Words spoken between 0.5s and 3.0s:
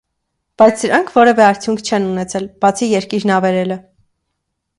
Բայց սրանք որևէ արդյունք չեն ունեցել, բացի